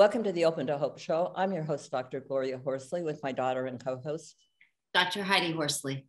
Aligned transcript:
Welcome 0.00 0.24
to 0.24 0.32
the 0.32 0.46
Open 0.46 0.66
to 0.68 0.78
Hope 0.78 0.98
Show. 0.98 1.30
I'm 1.36 1.52
your 1.52 1.62
host, 1.62 1.90
Dr. 1.90 2.20
Gloria 2.20 2.56
Horsley, 2.56 3.02
with 3.02 3.22
my 3.22 3.32
daughter 3.32 3.66
and 3.66 3.78
co 3.78 3.98
host, 3.98 4.34
Dr. 4.94 5.22
Heidi 5.22 5.52
Horsley. 5.52 6.06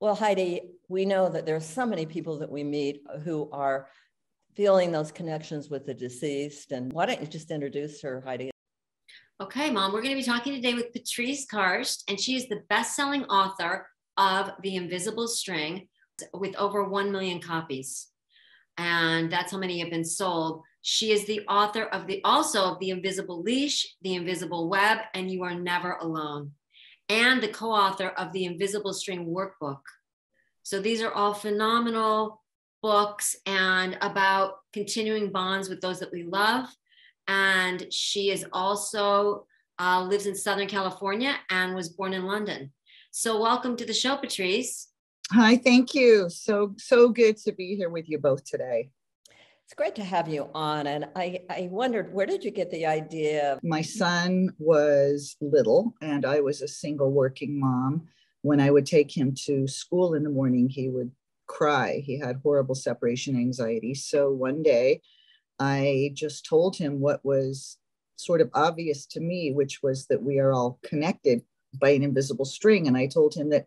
Well, 0.00 0.16
Heidi, 0.16 0.62
we 0.88 1.04
know 1.04 1.28
that 1.28 1.46
there 1.46 1.54
are 1.54 1.60
so 1.60 1.86
many 1.86 2.04
people 2.04 2.40
that 2.40 2.50
we 2.50 2.64
meet 2.64 3.02
who 3.22 3.48
are 3.52 3.86
feeling 4.56 4.90
those 4.90 5.12
connections 5.12 5.70
with 5.70 5.86
the 5.86 5.94
deceased. 5.94 6.72
And 6.72 6.92
why 6.92 7.06
don't 7.06 7.20
you 7.20 7.28
just 7.28 7.52
introduce 7.52 8.02
her, 8.02 8.22
Heidi? 8.22 8.50
Okay, 9.40 9.70
Mom, 9.70 9.92
we're 9.92 10.02
going 10.02 10.16
to 10.16 10.20
be 10.20 10.26
talking 10.26 10.54
today 10.54 10.74
with 10.74 10.92
Patrice 10.92 11.46
Karst, 11.46 12.02
and 12.08 12.18
she 12.18 12.34
is 12.34 12.48
the 12.48 12.62
best 12.68 12.96
selling 12.96 13.22
author 13.26 13.86
of 14.16 14.50
The 14.64 14.74
Invisible 14.74 15.28
String 15.28 15.86
with 16.34 16.56
over 16.56 16.82
1 16.82 17.12
million 17.12 17.40
copies. 17.40 18.08
And 18.78 19.30
that's 19.30 19.52
how 19.52 19.58
many 19.58 19.78
have 19.78 19.90
been 19.90 20.04
sold. 20.04 20.62
She 20.88 21.10
is 21.10 21.24
the 21.24 21.40
author 21.48 21.82
of 21.82 22.06
the 22.06 22.20
also 22.22 22.62
of 22.62 22.78
The 22.78 22.90
Invisible 22.90 23.42
Leash, 23.42 23.96
The 24.02 24.14
Invisible 24.14 24.68
Web, 24.68 24.98
and 25.14 25.28
You 25.28 25.42
Are 25.42 25.52
Never 25.52 25.94
Alone, 25.94 26.52
and 27.08 27.42
the 27.42 27.48
co-author 27.48 28.10
of 28.10 28.30
The 28.30 28.44
Invisible 28.44 28.92
String 28.92 29.26
Workbook. 29.26 29.80
So 30.62 30.80
these 30.80 31.02
are 31.02 31.10
all 31.10 31.34
phenomenal 31.34 32.40
books 32.84 33.34
and 33.46 33.98
about 34.00 34.58
continuing 34.72 35.32
bonds 35.32 35.68
with 35.68 35.80
those 35.80 35.98
that 35.98 36.12
we 36.12 36.22
love. 36.22 36.68
And 37.26 37.92
she 37.92 38.30
is 38.30 38.46
also 38.52 39.48
uh, 39.80 40.04
lives 40.04 40.26
in 40.26 40.36
Southern 40.36 40.68
California 40.68 41.34
and 41.50 41.74
was 41.74 41.88
born 41.88 42.12
in 42.12 42.26
London. 42.26 42.70
So 43.10 43.40
welcome 43.42 43.76
to 43.78 43.84
the 43.84 43.92
show, 43.92 44.18
Patrice. 44.18 44.86
Hi, 45.32 45.56
thank 45.56 45.96
you. 45.96 46.30
So 46.30 46.76
so 46.78 47.08
good 47.08 47.38
to 47.38 47.50
be 47.50 47.74
here 47.74 47.90
with 47.90 48.08
you 48.08 48.18
both 48.18 48.44
today. 48.44 48.90
It's 49.66 49.74
great 49.74 49.96
to 49.96 50.04
have 50.04 50.28
you 50.28 50.48
on. 50.54 50.86
And 50.86 51.08
I, 51.16 51.40
I 51.50 51.68
wondered, 51.72 52.14
where 52.14 52.24
did 52.24 52.44
you 52.44 52.52
get 52.52 52.70
the 52.70 52.86
idea? 52.86 53.58
My 53.64 53.82
son 53.82 54.50
was 54.60 55.34
little, 55.40 55.92
and 56.00 56.24
I 56.24 56.38
was 56.38 56.62
a 56.62 56.68
single 56.68 57.10
working 57.10 57.58
mom. 57.58 58.06
When 58.42 58.60
I 58.60 58.70
would 58.70 58.86
take 58.86 59.10
him 59.10 59.34
to 59.46 59.66
school 59.66 60.14
in 60.14 60.22
the 60.22 60.30
morning, 60.30 60.68
he 60.68 60.88
would 60.88 61.10
cry. 61.48 62.00
He 62.04 62.16
had 62.16 62.40
horrible 62.44 62.76
separation 62.76 63.34
anxiety. 63.34 63.92
So 63.92 64.30
one 64.30 64.62
day, 64.62 65.00
I 65.58 66.12
just 66.14 66.46
told 66.46 66.76
him 66.76 67.00
what 67.00 67.24
was 67.24 67.76
sort 68.14 68.40
of 68.40 68.50
obvious 68.54 69.04
to 69.06 69.20
me, 69.20 69.50
which 69.50 69.82
was 69.82 70.06
that 70.06 70.22
we 70.22 70.38
are 70.38 70.52
all 70.52 70.78
connected 70.84 71.42
by 71.74 71.90
an 71.90 72.04
invisible 72.04 72.44
string. 72.44 72.86
And 72.86 72.96
I 72.96 73.08
told 73.08 73.34
him 73.34 73.50
that 73.50 73.66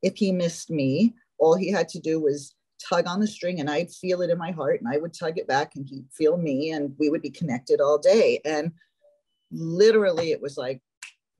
if 0.00 0.14
he 0.14 0.30
missed 0.30 0.70
me, 0.70 1.14
all 1.38 1.56
he 1.56 1.72
had 1.72 1.88
to 1.88 1.98
do 1.98 2.20
was 2.20 2.54
tug 2.88 3.06
on 3.06 3.20
the 3.20 3.26
string 3.26 3.60
and 3.60 3.70
I'd 3.70 3.90
feel 3.90 4.22
it 4.22 4.30
in 4.30 4.38
my 4.38 4.50
heart 4.50 4.80
and 4.80 4.92
I 4.92 4.98
would 4.98 5.14
tug 5.14 5.38
it 5.38 5.46
back 5.46 5.76
and 5.76 5.86
he'd 5.86 6.06
feel 6.12 6.36
me 6.36 6.72
and 6.72 6.94
we 6.98 7.10
would 7.10 7.22
be 7.22 7.30
connected 7.30 7.80
all 7.80 7.98
day. 7.98 8.40
And 8.44 8.72
literally 9.50 10.32
it 10.32 10.40
was 10.40 10.56
like, 10.56 10.80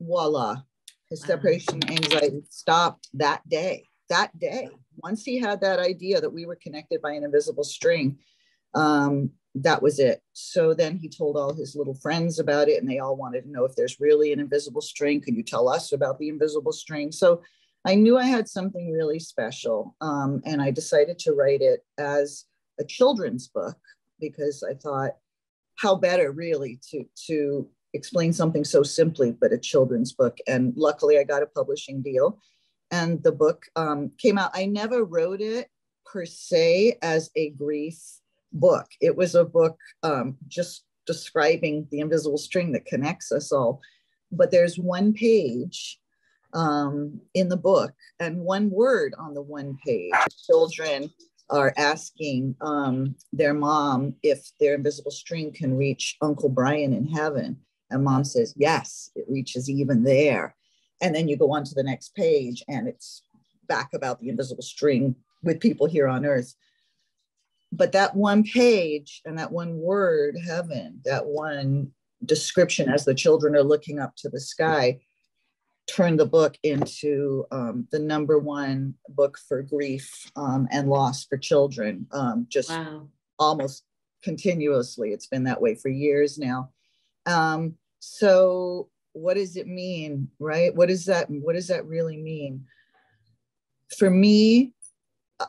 voila, 0.01 0.63
his 1.09 1.23
separation 1.23 1.81
anxiety 1.91 2.43
stopped 2.49 3.09
that 3.15 3.47
day. 3.49 3.85
That 4.09 4.37
day, 4.39 4.69
once 5.03 5.25
he 5.25 5.39
had 5.39 5.61
that 5.61 5.79
idea 5.79 6.21
that 6.21 6.33
we 6.33 6.47
were 6.47 6.57
connected 6.57 7.01
by 7.01 7.13
an 7.13 7.25
invisible 7.25 7.65
string, 7.65 8.19
um, 8.75 9.31
that 9.57 9.83
was 9.83 9.99
it. 9.99 10.23
So 10.33 10.75
then 10.75 10.97
he 10.97 11.09
told 11.09 11.37
all 11.37 11.55
his 11.55 11.75
little 11.75 11.95
friends 11.95 12.39
about 12.39 12.69
it, 12.69 12.81
and 12.81 12.91
they 12.91 12.99
all 12.99 13.17
wanted 13.17 13.43
to 13.43 13.51
know 13.51 13.65
if 13.65 13.75
there's 13.75 14.01
really 14.01 14.33
an 14.33 14.41
invisible 14.41 14.81
string. 14.81 15.21
Can 15.21 15.35
you 15.35 15.43
tell 15.43 15.69
us 15.69 15.93
about 15.93 16.19
the 16.19 16.29
invisible 16.29 16.73
string? 16.73 17.11
So 17.13 17.43
I 17.85 17.95
knew 17.95 18.19
I 18.19 18.25
had 18.25 18.49
something 18.49 18.93
really 18.93 19.19
special, 19.19 19.97
um, 20.01 20.43
and 20.45 20.61
I 20.61 20.71
decided 20.71 21.19
to 21.21 21.33
write 21.33 21.63
it 21.63 21.81
as 21.99 22.45
a 22.79 22.85
children's 22.85 23.49
book 23.49 23.79
because 24.19 24.63
I 24.63 24.75
thought, 24.75 25.13
how 25.77 25.97
better 25.97 26.31
really 26.31 26.79
to 26.91 27.05
to 27.27 27.69
explain 27.95 28.33
something 28.33 28.65
so 28.65 28.83
simply, 28.83 29.33
but 29.33 29.53
a 29.53 29.59
children's 29.59 30.13
book. 30.13 30.37
And 30.47 30.75
luckily, 30.77 31.19
I 31.19 31.25
got 31.25 31.43
a 31.43 31.47
publishing 31.47 32.03
deal, 32.03 32.39
and 32.91 33.23
the 33.23 33.33
book 33.33 33.67
um, 33.77 34.11
came 34.19 34.37
out. 34.37 34.51
I 34.55 34.67
never 34.67 35.05
wrote 35.05 35.41
it 35.41 35.69
per 36.05 36.27
se 36.27 36.99
as 37.03 37.31
a 37.35 37.51
grief 37.51 37.99
book. 38.53 38.89
It 39.01 39.17
was 39.17 39.35
a 39.35 39.45
book 39.45 39.79
um, 40.03 40.37
just 40.49 40.85
describing 41.07 41.87
the 41.91 42.01
invisible 42.01 42.39
string 42.39 42.73
that 42.73 42.85
connects 42.85 43.33
us 43.33 43.53
all. 43.53 43.81
But 44.31 44.51
there's 44.51 44.79
one 44.79 45.13
page 45.13 45.99
um, 46.53 47.21
in 47.35 47.49
the 47.49 47.57
book 47.57 47.93
and 48.19 48.41
one 48.41 48.71
word 48.71 49.15
on 49.19 49.35
the 49.35 49.43
one 49.43 49.79
page. 49.85 50.13
Children 50.47 51.11
are 51.49 51.75
asking 51.77 52.55
um, 52.61 53.17
their 53.33 53.55
mom 53.55 54.15
if 54.23 54.51
their 54.61 54.75
invisible 54.75 55.11
string 55.11 55.53
can 55.53 55.77
reach 55.77 56.17
Uncle 56.23 56.49
Brian 56.49 56.93
in 56.93 57.07
heaven. 57.07 57.59
And 57.91 58.05
mom 58.05 58.25
says, 58.25 58.55
yes, 58.57 59.11
it 59.17 59.25
reaches 59.29 59.69
even 59.69 60.05
there. 60.05 60.55
And 61.01 61.15
then 61.15 61.29
you 61.29 61.37
go 61.37 61.53
on 61.53 61.65
to 61.65 61.75
the 61.75 61.83
next 61.83 62.15
page 62.15 62.63
and 62.69 62.87
it's 62.87 63.23
back 63.67 63.95
about 63.95 64.21
the 64.21 64.29
invisible 64.29 64.63
string 64.63 65.17
with 65.43 65.61
people 65.61 65.87
here 65.87 66.07
on 66.07 66.25
earth. 66.25 66.55
But 67.73 67.93
that 67.93 68.15
one 68.15 68.45
page 68.45 69.23
and 69.25 69.39
that 69.39 69.53
one 69.53 69.79
word, 69.79 70.37
heaven, 70.45 71.01
that 71.05 71.27
one 71.27 71.93
description 72.25 72.89
as 72.89 73.05
the 73.05 73.15
children 73.15 73.57
are 73.57 73.63
looking 73.63 73.99
up 73.99 74.15
to 74.17 74.29
the 74.29 74.41
sky, 74.41 75.01
turned 75.87 76.21
the 76.21 76.27
book 76.27 76.57
into 76.63 77.45
um, 77.51 77.87
the 77.91 77.99
number 77.99 78.39
one 78.39 78.95
book 79.09 79.39
for 79.49 79.63
grief 79.63 80.31
um, 80.37 80.69
and 80.71 80.89
loss 80.89 81.25
for 81.25 81.37
children, 81.37 82.07
um, 82.13 82.47
just 82.49 82.71
wow. 82.71 83.09
almost 83.39 83.85
continuously. 84.23 85.11
It's 85.11 85.27
been 85.27 85.45
that 85.45 85.61
way 85.61 85.75
for 85.75 85.89
years 85.89 86.39
now. 86.39 86.71
Um, 87.27 87.75
so, 87.99 88.89
what 89.13 89.35
does 89.35 89.57
it 89.57 89.67
mean, 89.67 90.29
right? 90.39 90.75
What 90.75 90.89
does 90.89 91.05
that? 91.07 91.29
What 91.29 91.55
does 91.55 91.69
that 91.69 91.87
really 91.87 92.17
mean? 92.17 92.65
For 93.99 94.09
me, 94.09 94.73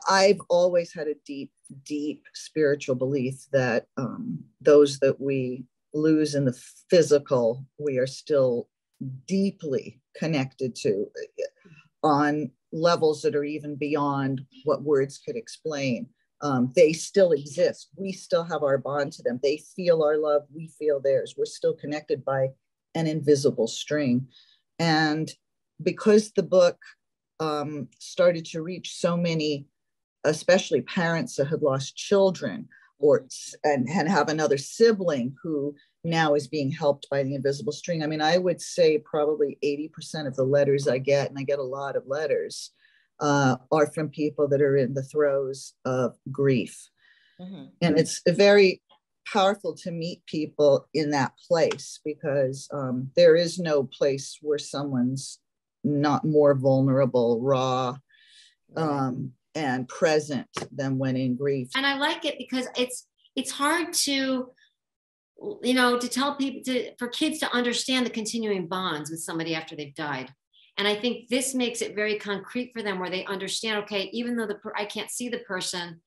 I've 0.08 0.40
always 0.48 0.92
had 0.92 1.06
a 1.06 1.14
deep, 1.24 1.52
deep 1.84 2.24
spiritual 2.34 2.96
belief 2.96 3.46
that 3.52 3.86
um, 3.96 4.42
those 4.60 4.98
that 4.98 5.20
we 5.20 5.64
lose 5.94 6.34
in 6.34 6.44
the 6.44 6.58
physical, 6.90 7.64
we 7.78 7.98
are 7.98 8.06
still 8.06 8.68
deeply 9.26 10.00
connected 10.16 10.74
to 10.76 11.06
on 12.02 12.50
levels 12.72 13.22
that 13.22 13.36
are 13.36 13.44
even 13.44 13.76
beyond 13.76 14.42
what 14.64 14.82
words 14.82 15.18
could 15.18 15.36
explain. 15.36 16.06
Um, 16.40 16.72
they 16.74 16.92
still 16.92 17.32
exist. 17.32 17.90
We 17.96 18.12
still 18.12 18.42
have 18.42 18.62
our 18.62 18.78
bond 18.78 19.12
to 19.12 19.22
them. 19.22 19.38
They 19.42 19.58
feel 19.76 20.02
our 20.02 20.16
love. 20.16 20.42
We 20.52 20.68
feel 20.78 21.00
theirs. 21.00 21.34
We're 21.36 21.44
still 21.44 21.74
connected 21.74 22.24
by 22.24 22.48
an 22.94 23.06
invisible 23.06 23.68
string. 23.68 24.26
And 24.78 25.30
because 25.82 26.32
the 26.32 26.42
book 26.42 26.78
um, 27.38 27.88
started 27.98 28.44
to 28.46 28.62
reach 28.62 28.94
so 28.96 29.16
many, 29.16 29.66
especially 30.24 30.82
parents 30.82 31.36
that 31.36 31.48
had 31.48 31.62
lost 31.62 31.96
children 31.96 32.68
or 32.98 33.26
and, 33.64 33.88
and 33.88 34.08
have 34.08 34.28
another 34.28 34.56
sibling 34.58 35.34
who 35.42 35.74
now 36.04 36.34
is 36.34 36.48
being 36.48 36.70
helped 36.70 37.08
by 37.10 37.22
the 37.22 37.34
invisible 37.34 37.72
string. 37.72 38.02
I 38.02 38.06
mean, 38.06 38.20
I 38.20 38.38
would 38.38 38.60
say 38.60 38.98
probably 38.98 39.58
80% 39.64 40.26
of 40.26 40.36
the 40.36 40.44
letters 40.44 40.88
I 40.88 40.98
get, 40.98 41.28
and 41.28 41.38
I 41.38 41.42
get 41.42 41.58
a 41.58 41.64
lot 41.64 41.96
of 41.96 42.06
letters, 42.06 42.72
uh, 43.20 43.56
are 43.70 43.86
from 43.92 44.08
people 44.08 44.48
that 44.48 44.60
are 44.60 44.76
in 44.76 44.94
the 44.94 45.04
throes 45.04 45.74
of 45.84 46.16
grief. 46.30 46.88
Mm-hmm. 47.40 47.64
And 47.80 47.98
it's 47.98 48.20
very 48.26 48.82
powerful 49.32 49.74
to 49.74 49.90
meet 49.90 50.26
people 50.26 50.88
in 50.92 51.10
that 51.10 51.32
place 51.48 52.00
because 52.04 52.68
um, 52.72 53.10
there 53.16 53.36
is 53.36 53.58
no 53.58 53.84
place 53.84 54.38
where 54.42 54.58
someone's 54.58 55.38
not 55.84 56.24
more 56.24 56.54
vulnerable, 56.54 57.40
raw, 57.40 57.96
um, 58.76 59.32
and 59.54 59.88
present 59.88 60.48
than 60.72 60.98
when 60.98 61.16
in 61.16 61.36
grief. 61.36 61.68
And 61.74 61.86
I 61.86 61.98
like 61.98 62.24
it 62.24 62.38
because 62.38 62.66
it's 62.76 63.06
it's 63.36 63.50
hard 63.50 63.92
to 63.92 64.50
you 65.62 65.74
know 65.74 65.98
to 65.98 66.08
tell 66.08 66.34
people 66.36 66.62
to 66.64 66.94
for 66.98 67.08
kids 67.08 67.38
to 67.40 67.52
understand 67.52 68.06
the 68.06 68.10
continuing 68.10 68.66
bonds 68.66 69.10
with 69.10 69.20
somebody 69.20 69.54
after 69.54 69.74
they've 69.76 69.94
died 69.94 70.32
and 70.78 70.86
i 70.88 70.94
think 70.94 71.28
this 71.28 71.54
makes 71.54 71.82
it 71.82 71.94
very 71.94 72.18
concrete 72.18 72.70
for 72.74 72.82
them 72.82 72.98
where 72.98 73.10
they 73.10 73.24
understand 73.26 73.82
okay 73.82 74.02
even 74.12 74.36
though 74.36 74.46
the 74.46 74.58
i 74.76 74.84
can't 74.84 75.10
see 75.10 75.28
the 75.28 75.38
person 75.40 76.00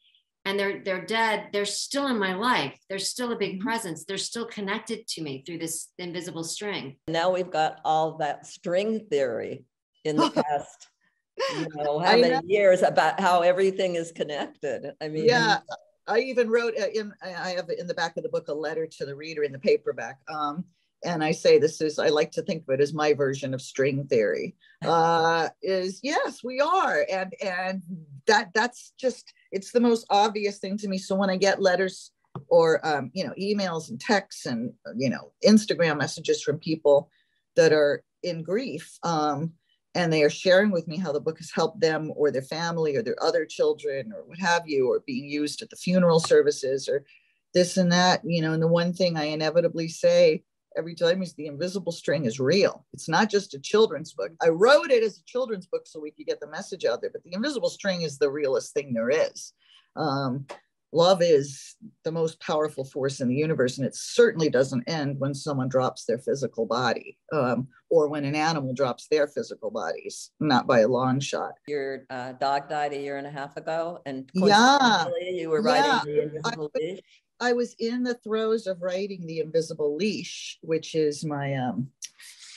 and 0.46 0.60
they're 0.60 0.82
they're 0.84 1.06
dead 1.06 1.48
they're 1.52 1.66
still 1.66 2.08
in 2.08 2.18
my 2.20 2.34
life 2.34 2.78
they're 2.90 3.00
still 3.00 3.32
a 3.32 3.36
big 3.38 3.54
Mm-hmm. 3.56 3.68
presence 3.68 4.06
they're 4.06 4.18
still 4.18 4.46
connected 4.46 5.08
to 5.08 5.22
me 5.22 5.44
through 5.46 5.58
this 5.60 5.90
invisible 5.98 6.44
string 6.44 6.96
Now 7.08 7.32
we've 7.32 7.52
got 7.52 7.80
all 7.84 8.18
that 8.18 8.46
string 8.46 9.06
theory 9.10 9.66
in 10.04 10.16
the 10.18 10.30
past, 10.42 10.88
you 11.58 11.68
know, 11.76 12.00
how 12.00 12.12
I 12.12 12.22
many 12.22 12.36
know. 12.36 12.42
years 12.46 12.82
about 12.84 13.20
how 13.20 13.42
everything 13.42 13.96
is 13.96 14.12
connected. 14.12 14.94
I 15.02 15.08
mean, 15.10 15.26
yeah 15.26 15.60
i 16.08 16.20
even 16.20 16.50
wrote 16.50 16.74
uh, 16.80 16.88
in 16.94 17.14
i 17.24 17.52
have 17.52 17.70
in 17.78 17.88
the 17.88 17.94
back 17.94 18.18
of 18.18 18.24
the 18.24 18.30
book 18.30 18.48
a 18.48 18.54
letter 18.54 18.88
to 18.88 19.06
the 19.06 19.16
reader 19.16 19.44
in 19.44 19.52
the 19.52 19.60
paperback 19.60 20.20
um, 20.28 20.64
and 21.04 21.24
i 21.24 21.32
say 21.32 21.58
this 21.58 21.82
is 21.82 22.00
i 22.00 22.10
like 22.10 22.32
to 22.32 22.42
think 22.42 22.64
of 22.64 22.74
it 22.74 22.82
as 22.82 22.94
my 22.94 23.14
version 23.14 23.54
of 23.54 23.62
string 23.62 24.06
theory. 24.08 24.56
Uh, 24.86 25.50
is 25.64 26.00
yes 26.04 26.44
we 26.44 26.60
are 26.60 27.08
and 27.12 27.34
and 27.42 27.82
that 28.28 28.54
that's 28.54 28.94
just 29.00 29.34
it's 29.52 29.72
the 29.72 29.80
most 29.80 30.06
obvious 30.12 30.60
thing 30.60 30.78
to 30.78 30.88
me. 30.88 31.00
So 31.00 31.16
when 31.16 31.32
i 31.32 31.38
get 31.38 31.60
letters 31.60 32.12
or 32.50 32.86
um, 32.86 33.10
you 33.14 33.26
know 33.26 33.34
emails 33.40 33.90
and 33.90 34.00
texts 34.00 34.46
and 34.46 34.74
you 34.96 35.10
know 35.10 35.32
instagram 35.44 35.98
messages 35.98 36.42
from 36.42 36.60
people 36.60 37.10
that 37.56 37.72
are 37.72 38.04
in 38.24 38.44
grief 38.44 38.98
um, 39.04 39.54
and 39.96 40.12
they 40.12 40.24
are 40.24 40.30
sharing 40.30 40.72
with 40.72 40.88
me 40.88 40.98
how 40.98 41.12
the 41.12 41.22
book 41.22 41.38
has 41.40 41.50
helped 41.50 41.80
them 41.80 42.12
or 42.16 42.30
their 42.30 42.42
family 42.42 42.96
or 42.96 43.02
their 43.02 43.22
other 43.24 43.46
children 43.46 44.12
or 44.14 44.24
what 44.26 44.38
have 44.38 44.68
you, 44.68 44.92
or 44.92 45.02
being 45.08 45.28
used 45.28 45.62
at 45.62 45.70
the 45.70 45.76
funeral 45.78 46.20
services 46.20 46.88
or 46.88 47.06
this 47.54 47.78
and 47.78 47.92
that, 47.92 48.22
you 48.26 48.42
know. 48.42 48.52
And 48.52 48.62
the 48.62 48.68
one 48.68 48.94
thing 48.94 49.18
I 49.18 49.26
inevitably 49.26 49.88
say 49.88 50.44
every 50.78 50.94
time 50.94 51.24
is 51.24 51.34
the 51.34 51.48
invisible 51.48 51.94
string 51.94 52.26
is 52.26 52.40
real. 52.40 52.86
It's 52.94 53.08
not 53.08 53.30
just 53.30 53.54
a 53.54 53.60
children's 53.60 54.14
book. 54.14 54.32
I 54.44 54.50
wrote 54.50 54.92
it 54.92 55.02
as 55.02 55.18
a 55.18 55.24
children's 55.24 55.66
book 55.66 55.88
so 55.88 56.02
we 56.02 56.12
could 56.12 56.26
get 56.26 56.42
the 56.42 56.48
message 56.48 56.84
out 56.84 57.00
there, 57.00 57.12
but 57.12 57.24
the 57.24 57.34
invisible 57.34 57.70
string 57.70 58.02
is 58.02 58.18
the 58.18 58.30
realest 58.30 58.74
thing 58.74 58.94
there 58.94 59.10
is. 59.10 59.54
Um, 59.96 60.46
love 60.96 61.22
is 61.22 61.76
the 62.04 62.12
most 62.12 62.40
powerful 62.40 62.86
force 62.86 63.20
in 63.20 63.28
the 63.28 63.36
universe, 63.36 63.78
and 63.78 63.86
it 63.86 63.96
certainly 63.96 64.50
doesn't 64.50 64.88
end 64.88 65.20
when 65.20 65.34
someone 65.34 65.68
drops 65.68 66.06
their 66.06 66.18
physical 66.18 66.66
body 66.66 67.18
um, 67.34 67.68
or 67.90 68.08
when 68.08 68.24
an 68.24 68.34
animal 68.36 68.74
drops 68.74 69.08
their 69.10 69.28
physical 69.28 69.70
bodies, 69.70 70.32
not 70.40 70.66
by 70.66 70.80
a 70.80 70.88
long 70.88 71.20
shot. 71.20 71.54
your 71.68 72.06
uh, 72.10 72.32
dog 72.34 72.70
died 72.70 72.94
a 72.94 72.98
year 73.00 73.18
and 73.18 73.28
a 73.28 73.32
half 73.32 73.58
ago, 73.58 74.00
and 74.06 74.30
Yeah. 74.34 75.08
you 75.30 75.50
were 75.50 75.62
writing 75.62 75.92
Yeah. 75.92 76.02
the 76.06 76.22
Invisible 76.24 76.72
Leash. 76.76 77.00
I 77.42 77.52
was 77.52 77.76
in 77.80 78.04
the 78.04 78.14
throes 78.16 78.66
of 78.66 78.82
writing 78.82 79.28
The 79.28 79.42
Invisible 79.42 79.96
Leash, 79.98 80.58
which 80.62 80.96
is 80.96 81.26
my, 81.26 81.54
um, 81.56 81.90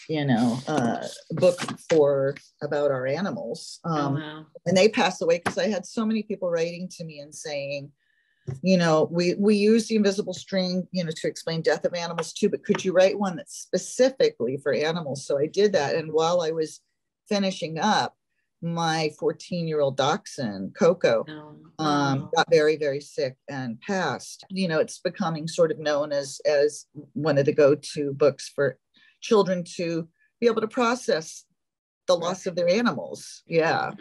you 0.09 0.25
know, 0.25 0.59
uh, 0.69 1.07
book 1.33 1.59
for 1.91 2.37
about 2.63 2.93
our 2.93 3.07
animals. 3.07 3.81
oh 3.85 3.91
Um, 3.91 4.15
wow 4.15 4.47
and 4.67 4.77
they 4.77 4.89
passed 4.89 5.23
away 5.23 5.39
because 5.39 5.59
I 5.59 5.69
had 5.69 5.87
so 5.87 6.05
many 6.05 6.23
people 6.23 6.51
writing 6.51 6.89
to 6.97 7.05
me 7.05 7.19
and 7.21 7.35
saying, 7.35 7.91
you 8.63 8.77
know, 8.77 9.09
we 9.11 9.35
we 9.35 9.57
use 9.57 9.89
the 9.89 9.97
invisible 9.97 10.35
string, 10.35 10.87
you 10.93 11.05
know, 11.05 11.11
to 11.15 11.29
explain 11.29 11.63
death 11.63 11.85
of 11.85 11.95
animals 11.95 12.33
too, 12.33 12.49
but 12.49 12.65
could 12.65 12.85
you 12.85 12.93
write 12.93 13.19
one 13.19 13.37
that's 13.37 13.57
specifically 13.59 14.57
for 14.57 14.73
animals? 14.73 15.27
So 15.27 15.39
I 15.39 15.47
did 15.47 15.73
that, 15.73 15.95
and 15.95 16.13
while 16.13 16.41
I 16.41 16.51
was 16.51 16.81
finishing 17.29 17.79
up, 17.79 18.17
my 18.63 19.11
14 19.19 19.69
year 19.69 19.81
old 19.81 19.97
dachshund 19.97 20.75
Coco 20.75 21.25
no. 21.29 21.57
um, 21.79 22.23
Oh. 22.25 22.31
got 22.37 22.51
very 22.51 22.77
very 22.77 23.01
sick 23.01 23.37
and 23.49 23.81
passed. 23.81 24.45
You 24.51 24.69
know, 24.69 24.81
it's 24.81 24.99
becoming 24.99 25.47
sort 25.47 25.71
of 25.71 25.79
known 25.79 26.13
as 26.13 26.41
as 26.45 26.87
one 27.13 27.39
of 27.39 27.47
the 27.47 27.53
go 27.53 27.75
to 27.95 28.13
books 28.13 28.51
for 28.55 28.79
children 29.21 29.65
to 29.77 30.09
be 30.41 30.47
able 30.47 30.61
to 30.61 30.69
process 30.69 31.45
the 32.07 32.17
loss 32.17 32.47
of 32.47 32.57
their 32.57 32.69
animals. 32.69 33.43
Yeah. 33.47 33.93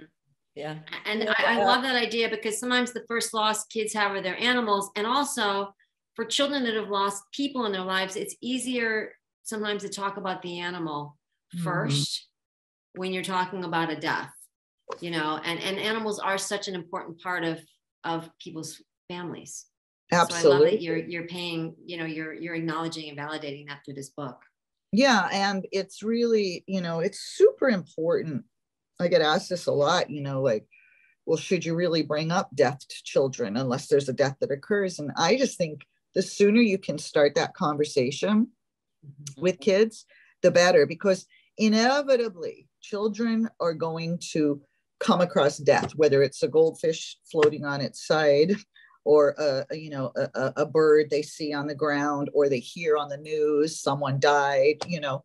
Yeah. 0.57 0.79
And 1.05 1.23
Yeah. 1.23 1.33
I, 1.37 1.59
I 1.59 1.63
love 1.63 1.83
that 1.83 1.95
idea 1.95 2.29
because 2.29 2.59
sometimes 2.59 2.91
the 2.91 3.05
first 3.07 3.33
loss 3.33 3.65
kids 3.67 3.93
have 3.93 4.11
are 4.13 4.21
their 4.21 4.37
animals. 4.41 4.89
And 4.95 5.05
also 5.05 5.73
for 6.15 6.25
children 6.25 6.63
that 6.63 6.73
have 6.73 6.89
lost 6.89 7.23
people 7.31 7.65
in 7.67 7.71
their 7.71 7.83
lives, 7.83 8.15
it's 8.15 8.35
easier 8.41 9.13
sometimes 9.43 9.83
to 9.83 9.89
talk 9.89 10.17
about 10.17 10.41
the 10.41 10.59
animal 10.59 11.17
Mhm. 11.55 11.63
first 11.63 12.27
when 12.95 13.13
you're 13.13 13.23
talking 13.23 13.63
about 13.63 13.91
a 13.91 13.95
death, 13.95 14.33
you 14.99 15.11
know, 15.11 15.39
and, 15.45 15.59
and 15.59 15.77
animals 15.77 16.19
are 16.19 16.37
such 16.37 16.67
an 16.67 16.75
important 16.75 17.21
part 17.21 17.43
of, 17.43 17.61
of 18.03 18.29
people's 18.39 18.81
families. 19.07 19.67
So 20.11 20.17
I 20.17 20.21
love 20.21 20.31
Absolutely. 20.31 20.71
that 20.71 20.81
you're, 20.81 20.97
you're 20.97 21.27
paying, 21.27 21.75
you 21.85 21.97
know, 21.97 22.05
you're, 22.05 22.33
you're 22.33 22.55
acknowledging 22.55 23.09
and 23.09 23.17
validating 23.17 23.67
that 23.67 23.81
through 23.85 23.93
this 23.93 24.09
book. 24.09 24.37
yeah 24.93 25.27
and 25.33 25.67
it's 25.73 26.01
really 26.01 26.63
you 26.65 26.79
know 26.81 26.99
it's 27.01 27.19
super 27.19 27.67
important 27.69 28.45
i 28.99 29.07
get 29.07 29.21
asked 29.21 29.49
this 29.49 29.67
a 29.67 29.71
lot 29.71 30.09
you 30.09 30.21
know 30.21 30.41
like 30.41 30.67
well 31.25 31.37
should 31.37 31.65
you 31.65 31.75
really 31.75 32.01
bring 32.03 32.31
up 32.31 32.49
death 32.55 32.79
to 32.87 33.03
children 33.03 33.57
unless 33.57 33.87
there's 33.87 34.09
a 34.09 34.13
death 34.13 34.37
that 34.39 34.51
occurs? 34.51 34.97
And 34.99 35.11
i 35.17 35.35
just 35.35 35.57
think 35.57 35.85
the 36.15 36.21
sooner 36.21 36.61
you 36.61 36.77
can 36.77 36.97
start 36.97 37.35
that 37.35 37.53
conversation 37.53 38.47
mm-hmm. 39.05 39.41
with 39.41 39.59
kids 39.59 40.05
the 40.41 40.51
better 40.51 40.85
because 40.85 41.25
inevitably 41.57 42.67
children 42.81 43.49
are 43.59 43.73
going 43.73 44.19
to 44.31 44.61
come 44.99 45.21
across 45.21 45.57
death 45.57 45.91
whether 45.95 46.23
it's 46.23 46.43
a 46.43 46.47
goldfish 46.47 47.17
floating 47.29 47.65
on 47.65 47.81
its 47.81 48.05
side 48.07 48.55
or 49.03 49.35
a, 49.37 49.65
a, 49.69 49.75
you 49.75 49.89
know 49.89 50.11
a- 50.15 50.53
a 50.57 50.65
bird 50.65 51.09
they 51.09 51.21
see 51.21 51.53
on 51.53 51.67
the 51.67 51.75
ground 51.75 52.29
or 52.33 52.49
they 52.49 52.59
hear 52.59 52.97
on 52.97 53.09
the 53.09 53.17
news 53.17 53.79
someone 53.79 54.19
died 54.19 54.75
you 54.87 54.99
know 54.99 55.23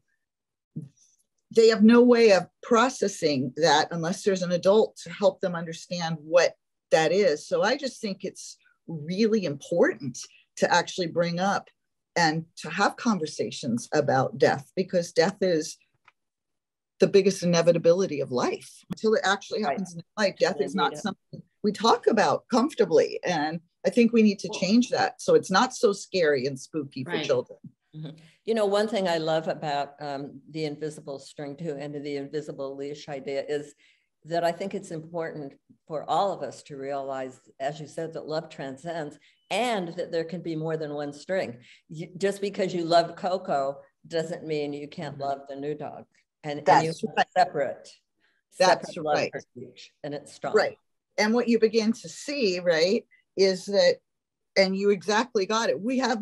they 1.54 1.68
have 1.68 1.82
no 1.82 2.02
way 2.02 2.32
of 2.32 2.46
processing 2.62 3.52
that 3.56 3.88
unless 3.90 4.22
there's 4.22 4.42
an 4.42 4.52
adult 4.52 4.96
to 4.96 5.10
help 5.10 5.40
them 5.40 5.54
understand 5.54 6.16
what 6.20 6.54
that 6.90 7.12
is. 7.12 7.46
So 7.46 7.62
i 7.62 7.76
just 7.76 8.00
think 8.00 8.24
it's 8.24 8.56
really 8.86 9.44
important 9.44 10.18
to 10.56 10.72
actually 10.72 11.06
bring 11.06 11.40
up 11.40 11.68
and 12.16 12.44
to 12.56 12.68
have 12.68 12.96
conversations 12.96 13.88
about 13.94 14.38
death 14.38 14.70
because 14.76 15.12
death 15.12 15.36
is 15.40 15.78
the 17.00 17.06
biggest 17.08 17.42
inevitability 17.42 18.20
of 18.20 18.30
life. 18.30 18.84
Until 18.90 19.14
it 19.14 19.22
actually 19.24 19.62
Right. 19.62 19.70
happens 19.72 19.94
in 19.94 20.02
life 20.16 20.36
death 20.38 20.60
is 20.60 20.74
not 20.74 20.96
something 20.96 21.42
we 21.62 21.72
talk 21.72 22.06
about 22.06 22.48
comfortably. 22.48 23.20
And 23.24 23.60
i 23.86 23.90
think 23.90 24.12
we 24.12 24.22
need 24.22 24.38
to 24.40 24.50
change 24.50 24.90
that 24.90 25.20
so 25.20 25.34
it's 25.34 25.50
not 25.50 25.74
so 25.74 25.92
scary 25.92 26.46
and 26.46 26.58
spooky 26.58 27.04
for 27.04 27.12
Right. 27.12 27.24
children 27.24 27.58
You 28.44 28.54
know, 28.54 28.66
one 28.66 28.88
thing 28.88 29.06
I 29.06 29.18
love 29.18 29.48
about 29.48 29.94
um, 30.00 30.40
the 30.50 30.64
invisible 30.64 31.18
string 31.18 31.56
too, 31.56 31.76
and 31.78 31.94
the 31.94 32.16
invisible 32.16 32.74
leash 32.76 33.08
idea 33.08 33.44
is 33.48 33.74
that 34.24 34.44
I 34.44 34.52
think 34.52 34.74
it's 34.74 34.90
important 34.92 35.52
for 35.86 36.08
all 36.08 36.32
of 36.32 36.42
us 36.42 36.62
to 36.64 36.76
realize, 36.76 37.40
as 37.60 37.80
you 37.80 37.86
said, 37.86 38.12
that 38.14 38.26
love 38.26 38.48
transcends 38.48 39.18
and 39.50 39.88
that 39.96 40.12
there 40.12 40.24
can 40.24 40.40
be 40.42 40.56
more 40.56 40.76
than 40.76 40.94
one 40.94 41.12
string. 41.12 41.58
You, 41.88 42.08
just 42.16 42.40
because 42.40 42.72
you 42.72 42.84
love 42.84 43.16
Coco 43.16 43.78
doesn't 44.06 44.46
mean 44.46 44.72
you 44.72 44.88
can't 44.88 45.18
Mhm. 45.18 45.20
love 45.20 45.40
the 45.48 45.56
new 45.56 45.74
dog. 45.74 46.04
And, 46.44 46.58
and 46.58 46.66
That's 46.66 47.02
you 47.02 47.08
have 47.08 47.16
right. 47.16 47.26
separate, 47.36 47.88
That's 48.58 48.94
separate 48.94 49.04
right. 49.04 49.32
and 50.02 50.14
it's 50.14 50.32
strong. 50.32 50.54
right 50.54 50.78
and 51.18 51.34
what 51.34 51.48
you 51.48 51.58
begin 51.58 51.92
to 51.92 52.08
see 52.08 52.58
right 52.60 53.04
is 53.36 53.66
that 53.66 53.98
and 54.56 54.76
you 54.76 54.90
exactly 54.90 55.46
got 55.46 55.68
it 55.68 55.80
we 55.80 55.98
have 55.98 56.20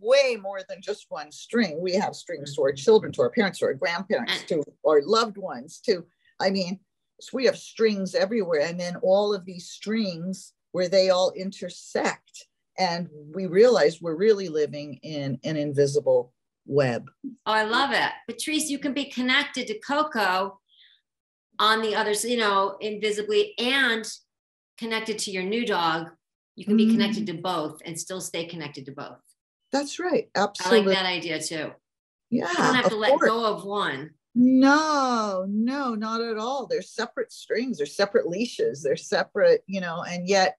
way 0.00 0.36
more 0.40 0.60
than 0.68 0.80
just 0.80 1.06
one 1.08 1.30
string 1.30 1.80
we 1.80 1.92
have 1.92 2.14
strings 2.14 2.54
to 2.54 2.62
our 2.62 2.70
mm-hmm. 2.70 2.76
children 2.76 3.12
to 3.12 3.22
our 3.22 3.30
parents 3.30 3.58
to 3.58 3.66
our 3.66 3.74
grandparents 3.74 4.42
to 4.44 4.62
our 4.86 5.02
loved 5.02 5.36
ones 5.36 5.80
to 5.80 6.04
i 6.40 6.50
mean 6.50 6.78
so 7.20 7.30
we 7.36 7.44
have 7.44 7.58
strings 7.58 8.14
everywhere 8.14 8.60
and 8.60 8.78
then 8.78 8.96
all 9.02 9.34
of 9.34 9.44
these 9.44 9.68
strings 9.68 10.52
where 10.72 10.88
they 10.88 11.10
all 11.10 11.32
intersect 11.36 12.46
and 12.78 13.08
we 13.34 13.46
realize 13.46 14.00
we're 14.00 14.14
really 14.14 14.48
living 14.48 14.98
in 15.02 15.38
an 15.44 15.56
invisible 15.56 16.32
web 16.66 17.08
Oh, 17.46 17.52
I 17.52 17.64
love 17.64 17.92
it. 17.92 18.10
Patrice, 18.26 18.68
you 18.68 18.78
can 18.78 18.92
be 18.92 19.06
connected 19.06 19.66
to 19.68 19.78
Coco 19.78 20.60
on 21.58 21.80
the 21.80 21.94
other, 21.94 22.12
you 22.12 22.36
know, 22.36 22.76
invisibly 22.80 23.54
and 23.58 24.04
connected 24.76 25.18
to 25.20 25.30
your 25.30 25.42
new 25.42 25.66
dog. 25.66 26.10
You 26.58 26.64
can 26.64 26.76
be 26.76 26.90
connected 26.90 27.22
mm. 27.22 27.26
to 27.28 27.34
both 27.34 27.80
and 27.84 27.98
still 27.98 28.20
stay 28.20 28.44
connected 28.44 28.84
to 28.86 28.92
both. 28.92 29.20
that's 29.70 29.98
right 30.00 30.28
Absolutely. 30.34 30.78
I 30.78 30.86
like 30.86 30.96
that 30.96 31.06
idea 31.06 31.40
too. 31.40 31.70
yeah 32.30 32.50
You 32.50 32.56
don't 32.56 32.74
have 32.74 32.88
to 32.88 32.96
let 32.96 33.10
course. 33.10 33.28
go 33.30 33.46
of 33.46 33.64
one. 33.64 34.10
No, 34.34 35.46
no, 35.48 35.94
not 35.94 36.20
at 36.20 36.36
all. 36.36 36.66
They're 36.66 36.82
separate 36.82 37.32
strings, 37.32 37.78
they're 37.78 37.86
separate 37.86 38.28
leashes, 38.28 38.82
they're 38.82 38.96
separate, 38.96 39.62
you 39.66 39.80
know, 39.80 40.02
and 40.02 40.28
yet 40.28 40.56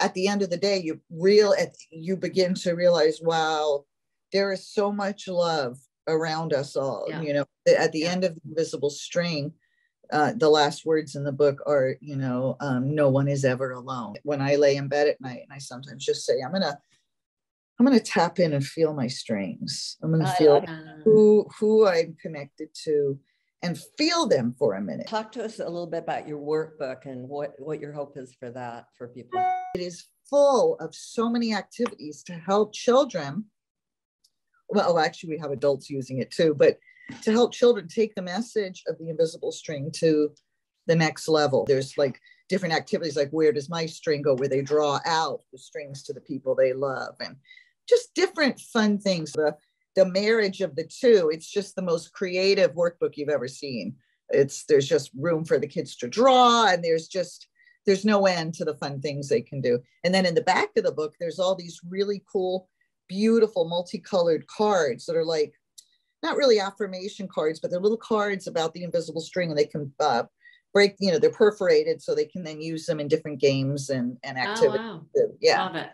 at 0.00 0.14
the 0.14 0.28
end 0.28 0.42
of 0.42 0.50
the 0.50 0.56
day, 0.56 0.78
you 0.78 1.00
real 1.10 1.54
at 1.58 1.74
you 1.90 2.16
begin 2.16 2.54
to 2.54 2.72
realize, 2.72 3.20
wow, 3.22 3.84
there 4.32 4.50
is 4.52 4.66
so 4.66 4.90
much 4.90 5.28
love 5.28 5.78
around 6.08 6.52
us 6.52 6.74
all. 6.74 7.04
Yeah. 7.08 7.20
You 7.20 7.32
know, 7.34 7.44
at 7.66 7.92
the 7.92 8.00
Yeah. 8.00 8.12
end 8.12 8.24
of 8.24 8.34
the 8.34 8.40
invisible 8.48 8.90
string, 8.90 9.52
uh, 10.12 10.32
the 10.36 10.48
last 10.48 10.84
words 10.84 11.16
in 11.16 11.24
the 11.24 11.32
book 11.32 11.60
are, 11.66 11.96
you 12.00 12.16
know, 12.16 12.56
um, 12.60 12.94
no 12.94 13.08
one 13.08 13.28
is 13.28 13.44
ever 13.44 13.72
alone. 13.72 14.14
When 14.22 14.40
I 14.40 14.56
lay 14.56 14.76
in 14.76 14.88
bed 14.88 15.08
at 15.08 15.20
night, 15.20 15.40
and 15.42 15.52
I 15.52 15.58
sometimes 15.58 16.04
just 16.04 16.26
say, 16.26 16.34
I'm 16.44 16.52
gonna, 16.52 16.78
I'm 17.80 17.86
gonna 17.86 17.98
tap 17.98 18.38
in 18.38 18.52
and 18.52 18.64
feel 18.64 18.92
my 18.92 19.06
strings. 19.06 19.96
I'm 20.02 20.12
gonna 20.12 20.28
I 20.28 20.34
feel 20.34 20.64
who 21.04 21.48
who 21.58 21.88
I'm 21.88 22.14
connected 22.20 22.68
to 22.84 23.18
and 23.62 23.78
feel 23.96 24.26
them 24.26 24.54
for 24.58 24.74
a 24.74 24.80
minute. 24.80 25.06
Talk 25.06 25.32
to 25.32 25.44
us 25.44 25.60
a 25.60 25.64
little 25.64 25.86
bit 25.86 26.02
about 26.02 26.28
your 26.28 26.40
workbook 26.40 27.06
and 27.06 27.28
what, 27.28 27.54
what 27.58 27.80
your 27.80 27.92
hope 27.92 28.16
is 28.16 28.34
for 28.34 28.50
that 28.50 28.86
for 28.98 29.08
people. 29.08 29.40
It 29.74 29.80
is 29.80 30.06
full 30.28 30.76
of 30.80 30.94
so 30.94 31.30
many 31.30 31.54
activities 31.54 32.22
to 32.24 32.34
help 32.34 32.74
children. 32.74 33.44
Well, 34.68 34.98
actually, 34.98 35.30
we 35.30 35.38
have 35.38 35.52
adults 35.52 35.88
using 35.88 36.18
it 36.18 36.30
too, 36.30 36.54
but 36.54 36.78
to 37.22 37.32
help 37.32 37.52
children 37.52 37.88
take 37.88 38.14
the 38.14 38.22
message 38.22 38.82
of 38.88 38.98
the 38.98 39.08
invisible 39.08 39.52
string 39.52 39.90
to 39.96 40.30
the 40.86 40.96
next 40.96 41.28
level. 41.28 41.64
There's 41.64 41.96
like 41.96 42.20
different 42.48 42.74
activities 42.74 43.16
like 43.16 43.30
where 43.30 43.52
does 43.52 43.70
my 43.70 43.86
string 43.86 44.22
go 44.22 44.34
where 44.34 44.48
they 44.48 44.62
draw 44.62 45.00
out 45.06 45.40
the 45.52 45.58
strings 45.58 46.02
to 46.02 46.12
the 46.12 46.20
people 46.20 46.54
they 46.54 46.72
love 46.72 47.14
and 47.20 47.36
just 47.88 48.14
different 48.14 48.60
fun 48.60 48.98
things. 48.98 49.32
The 49.32 49.56
the 49.94 50.06
marriage 50.06 50.62
of 50.62 50.74
the 50.74 50.84
two 50.84 51.30
it's 51.32 51.50
just 51.50 51.76
the 51.76 51.82
most 51.82 52.12
creative 52.12 52.72
workbook 52.72 53.16
you've 53.16 53.28
ever 53.28 53.48
seen. 53.48 53.94
It's 54.30 54.64
there's 54.64 54.88
just 54.88 55.10
room 55.16 55.44
for 55.44 55.58
the 55.58 55.66
kids 55.66 55.96
to 55.96 56.08
draw 56.08 56.66
and 56.66 56.82
there's 56.82 57.08
just 57.08 57.48
there's 57.84 58.04
no 58.04 58.26
end 58.26 58.54
to 58.54 58.64
the 58.64 58.76
fun 58.76 59.00
things 59.00 59.28
they 59.28 59.40
can 59.42 59.60
do. 59.60 59.80
And 60.04 60.14
then 60.14 60.24
in 60.24 60.34
the 60.34 60.42
back 60.42 60.70
of 60.76 60.84
the 60.84 60.92
book 60.92 61.14
there's 61.20 61.38
all 61.38 61.54
these 61.54 61.80
really 61.88 62.22
cool 62.30 62.68
beautiful 63.08 63.68
multicolored 63.68 64.46
cards 64.46 65.04
that 65.06 65.16
are 65.16 65.24
like 65.24 65.54
not 66.22 66.36
really 66.36 66.60
affirmation 66.60 67.28
cards 67.28 67.60
but 67.60 67.70
they're 67.70 67.80
little 67.80 67.96
cards 67.96 68.46
about 68.46 68.72
the 68.74 68.82
invisible 68.82 69.20
string 69.20 69.50
and 69.50 69.58
they 69.58 69.66
can 69.66 69.92
uh, 70.00 70.22
break 70.72 70.96
you 70.98 71.10
know 71.10 71.18
they're 71.18 71.30
perforated 71.30 72.02
so 72.02 72.14
they 72.14 72.24
can 72.24 72.42
then 72.42 72.60
use 72.60 72.86
them 72.86 73.00
in 73.00 73.08
different 73.08 73.40
games 73.40 73.90
and 73.90 74.16
and 74.22 74.38
activities. 74.38 74.80
oh, 74.80 75.06
wow. 75.14 75.28
yeah. 75.40 75.62
Love 75.64 75.76
it. 75.76 75.90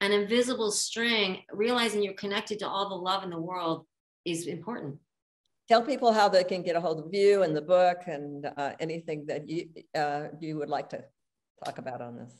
An 0.00 0.12
invisible 0.12 0.70
string 0.70 1.42
realizing 1.52 2.02
you're 2.02 2.14
connected 2.14 2.58
to 2.58 2.68
all 2.68 2.88
the 2.88 2.94
love 2.94 3.22
in 3.22 3.30
the 3.30 3.38
world 3.38 3.86
is 4.24 4.46
important. 4.46 4.96
Tell 5.68 5.82
people 5.82 6.12
how 6.12 6.28
they 6.28 6.44
can 6.44 6.62
get 6.62 6.76
a 6.76 6.80
hold 6.80 6.98
of 6.98 7.14
you 7.14 7.42
and 7.42 7.56
the 7.56 7.62
book 7.62 8.02
and 8.06 8.46
uh, 8.56 8.72
anything 8.80 9.24
that 9.26 9.48
you 9.48 9.68
uh, 9.94 10.28
you 10.40 10.58
would 10.58 10.68
like 10.68 10.88
to 10.90 11.04
talk 11.64 11.78
about 11.78 12.00
on 12.00 12.16
this 12.16 12.32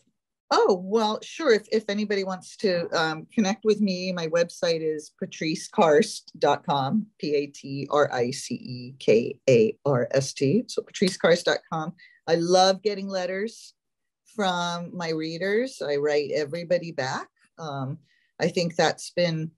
Oh, 0.50 0.80
well, 0.84 1.18
sure. 1.22 1.52
If, 1.52 1.66
if 1.72 1.84
anybody 1.88 2.22
wants 2.22 2.56
to 2.58 2.88
um, 2.96 3.26
connect 3.32 3.64
with 3.64 3.80
me, 3.80 4.12
my 4.12 4.28
website 4.28 4.80
is 4.82 5.12
patricekarst.com, 5.22 7.06
P 7.18 7.34
A 7.34 7.46
T 7.46 7.88
R 7.90 8.12
I 8.12 8.30
C 8.30 8.54
E 8.54 8.94
K 8.98 9.38
A 9.48 9.76
R 9.86 10.08
S 10.12 10.32
T. 10.32 10.64
So 10.68 10.82
patricekarst.com. 10.82 11.94
I 12.26 12.34
love 12.36 12.82
getting 12.82 13.08
letters 13.08 13.74
from 14.34 14.94
my 14.96 15.10
readers. 15.10 15.80
I 15.80 15.96
write 15.96 16.30
everybody 16.32 16.92
back. 16.92 17.28
Um, 17.58 17.98
I 18.40 18.48
think 18.48 18.76
that's 18.76 19.10
been 19.10 19.50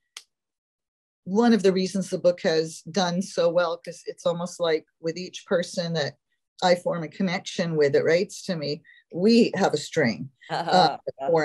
one 1.24 1.52
of 1.52 1.62
the 1.62 1.72
reasons 1.72 2.08
the 2.08 2.18
book 2.18 2.40
has 2.42 2.82
done 2.82 3.20
so 3.20 3.48
well 3.50 3.80
because 3.82 4.02
it's 4.06 4.26
almost 4.26 4.60
like 4.60 4.86
with 5.00 5.16
each 5.16 5.44
person 5.46 5.92
that 5.94 6.14
I 6.62 6.76
form 6.76 7.02
a 7.02 7.08
connection 7.08 7.76
with, 7.76 7.96
it 7.96 8.04
writes 8.04 8.42
to 8.44 8.56
me 8.56 8.82
we 9.12 9.52
have 9.54 9.72
a 9.72 9.78
string 9.78 10.28
uh, 10.50 10.54
uh, 10.54 10.98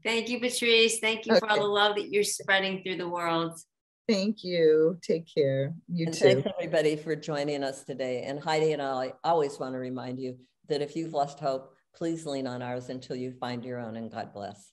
Thank 0.04 0.30
you, 0.30 0.40
Patrice. 0.40 1.00
Thank 1.00 1.26
you 1.26 1.34
okay. 1.34 1.40
for 1.40 1.50
all 1.50 1.60
the 1.60 1.64
love 1.64 1.96
that 1.96 2.10
you're 2.10 2.24
spreading 2.24 2.84
through 2.84 2.98
the 2.98 3.10
world. 3.10 3.60
Thank 4.08 4.44
you. 4.44 5.00
Take 5.02 5.28
care. 5.34 5.74
You 5.92 6.06
and 6.08 6.14
too. 6.14 6.26
Thanks 6.26 6.50
everybody 6.56 6.96
for 6.96 7.16
joining 7.16 7.64
us 7.64 7.84
today. 7.84 8.24
And 8.24 8.40
Heidi 8.40 8.74
and 8.74 8.82
I 8.82 9.14
always 9.24 9.58
want 9.60 9.74
to 9.74 9.80
remind 9.80 10.20
you 10.20 10.38
that 10.70 10.82
if 10.82 10.96
you've 10.96 11.14
lost 11.14 11.40
hope, 11.40 11.74
please 11.96 12.28
lean 12.28 12.46
on 12.46 12.62
ours 12.62 12.90
until 12.90 13.16
you 13.16 13.32
find 13.32 13.66
your 13.66 13.80
own 13.80 13.96
and 13.96 14.12
God 14.12 14.34
bless. 14.34 14.72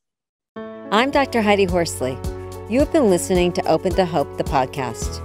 I'm 0.56 1.11
Dr. 1.11 1.40
Heidi 1.40 1.64
Horsley. 1.64 2.18
You 2.70 2.78
have 2.78 2.92
been 2.92 3.10
listening 3.10 3.52
to 3.54 3.66
Open 3.66 3.92
to 3.96 4.06
Hope, 4.06 4.38
the 4.38 4.44
podcast. 4.44 5.18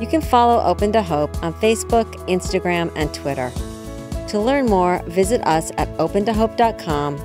You 0.00 0.06
can 0.06 0.22
follow 0.22 0.64
Open 0.64 0.92
to 0.92 1.02
Hope 1.02 1.42
on 1.42 1.52
Facebook, 1.52 2.06
Instagram, 2.26 2.90
and 2.96 3.12
Twitter. 3.12 3.52
To 4.28 4.40
learn 4.40 4.64
more, 4.64 5.02
visit 5.04 5.46
us 5.46 5.72
at 5.76 5.94
opentohope.com 5.98 7.16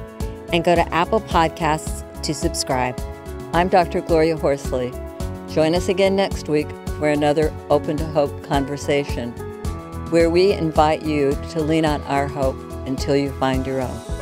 and 0.52 0.62
go 0.62 0.76
to 0.76 0.94
Apple 0.94 1.22
Podcasts 1.22 2.04
to 2.24 2.34
subscribe. 2.34 3.00
I'm 3.54 3.70
Dr. 3.70 4.02
Gloria 4.02 4.36
Horsley. 4.36 4.92
Join 5.48 5.74
us 5.74 5.88
again 5.88 6.18
next 6.18 6.50
week 6.50 6.68
for 7.00 7.08
another 7.08 7.54
Open 7.70 7.96
to 7.96 8.06
Hope 8.08 8.44
conversation, 8.44 9.32
where 10.10 10.30
we 10.30 10.52
invite 10.52 11.04
you 11.04 11.32
to 11.52 11.62
lean 11.62 11.86
on 11.86 12.02
our 12.02 12.28
hope 12.28 12.58
until 12.88 13.16
you 13.16 13.32
find 13.40 13.66
your 13.66 13.80
own. 13.80 14.15